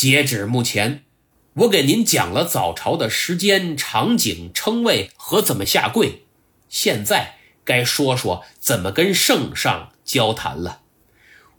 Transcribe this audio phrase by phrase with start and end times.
[0.00, 1.02] 截止目前，
[1.52, 6.22] 我给您讲了早朝的时间、场景、称谓和怎么下跪，
[6.70, 7.34] 现在
[7.66, 10.80] 该说说怎么跟圣上交谈了。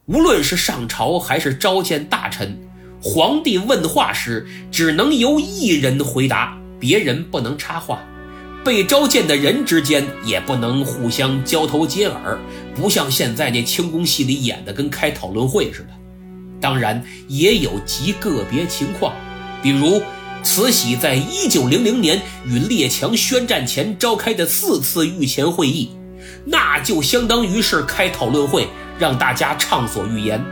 [0.07, 2.67] 无论是上朝还是召见大臣，
[2.99, 8.03] 皇帝问话时只能由一人回答，别人不能插话。
[8.65, 12.39] 被召见的人之间也不能互相交头接耳，
[12.73, 16.01] 不像现在那清宫戏里演的跟开讨论会似的。
[16.62, 19.13] 当然，也有极个别情况，
[19.62, 20.02] 比如
[20.44, 25.89] 慈禧在一九零零年与列强宣战前召开的四次御前会议，
[26.45, 28.67] 那就相当于是开讨论会，
[29.00, 30.44] 让大家畅所欲言。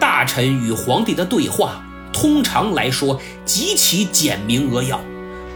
[0.00, 1.82] 大臣与皇帝的对话，
[2.12, 5.00] 通常来说极其简明扼要。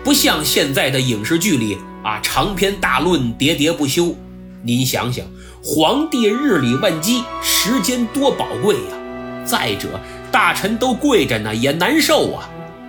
[0.05, 4.15] 不像现在的影视剧里啊，长篇大论，喋喋不休。
[4.63, 5.27] 您想想，
[5.63, 8.97] 皇帝日理万机，时间多宝贵呀！
[9.49, 9.99] 再者，
[10.31, 12.49] 大臣都跪着呢，也难受啊。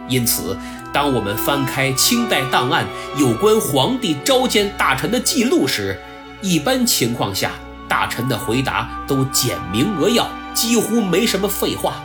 [0.09, 0.57] 因此，
[0.93, 2.85] 当我们翻开清代档案
[3.17, 5.97] 有关皇帝召见大臣的记录时，
[6.41, 7.51] 一般情况下，
[7.87, 12.03] 大臣的回答都简明扼要，几乎没什么废话。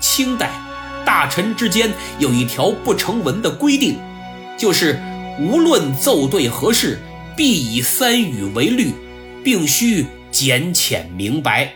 [0.00, 0.50] 清代
[1.04, 3.98] 大臣之间有一条不成文的规定。
[4.56, 5.00] 就是
[5.38, 7.00] 无论奏对何事，
[7.36, 8.94] 必以三语为律，
[9.42, 11.72] 并须简浅明白。